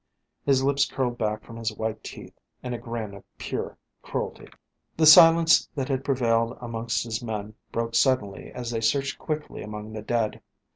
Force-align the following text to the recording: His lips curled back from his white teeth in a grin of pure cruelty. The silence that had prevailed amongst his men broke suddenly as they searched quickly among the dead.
His 0.43 0.63
lips 0.63 0.85
curled 0.89 1.19
back 1.19 1.43
from 1.43 1.57
his 1.57 1.71
white 1.77 2.03
teeth 2.03 2.33
in 2.63 2.73
a 2.73 2.79
grin 2.79 3.13
of 3.13 3.23
pure 3.37 3.77
cruelty. 4.01 4.47
The 4.97 5.05
silence 5.05 5.69
that 5.75 5.89
had 5.89 6.03
prevailed 6.03 6.57
amongst 6.59 7.03
his 7.03 7.21
men 7.21 7.53
broke 7.71 7.93
suddenly 7.93 8.51
as 8.51 8.71
they 8.71 8.81
searched 8.81 9.19
quickly 9.19 9.61
among 9.61 9.93
the 9.93 10.01
dead. 10.01 10.41